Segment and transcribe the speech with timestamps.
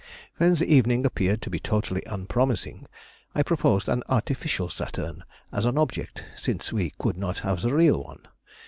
[0.37, 2.87] When the evening appeared to be totally unpromising,
[3.35, 8.01] I proposed an artificial Saturn as an object, since we could not have the real
[8.03, 8.25] one.